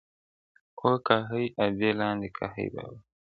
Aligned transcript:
o 0.89 0.91
گاهي 1.05 1.45
ادې 1.65 1.89
لاندي، 1.99 2.29
گاهي 2.37 2.67
بابا! 2.73 2.99